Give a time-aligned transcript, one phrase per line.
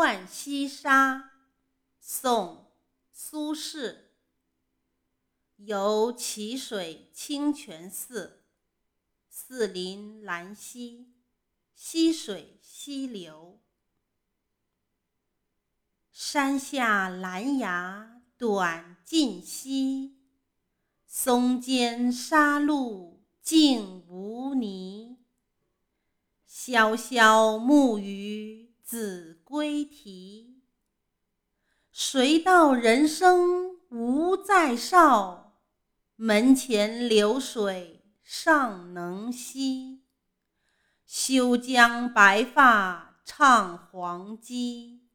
[0.00, 1.14] 浣溪沙》
[2.00, 2.56] 宋·
[3.12, 3.96] 苏轼。
[5.56, 8.42] 游蕲水清泉寺，
[9.28, 11.12] 寺临兰溪，
[11.74, 13.60] 溪水西流。
[16.10, 20.16] 山下兰芽短浸溪，
[21.06, 25.18] 松间沙路净无泥。
[26.46, 28.59] 萧萧暮雨
[28.90, 30.64] 子规啼，
[31.92, 35.60] 谁道人生无再少？
[36.16, 40.02] 门前流水尚能西，
[41.06, 45.08] 休将白发唱黄鸡。